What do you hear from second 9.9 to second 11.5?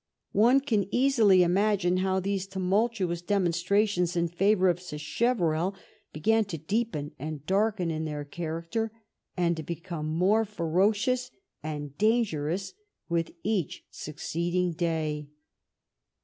more ferocious